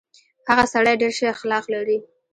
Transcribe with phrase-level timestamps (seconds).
[0.49, 1.97] هغه سړی ډېر شه اخلاق لري.